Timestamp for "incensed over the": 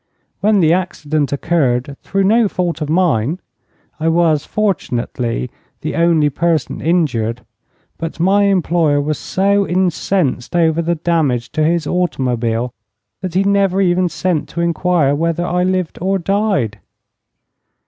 9.67-10.95